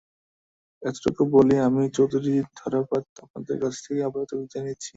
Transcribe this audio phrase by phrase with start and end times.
[0.81, 4.89] এতটুকু বলে আমি চৌধুরী ধারাপাত আপনাদের কাছ থেকে আপাতত বিদায় নিচ্ছি।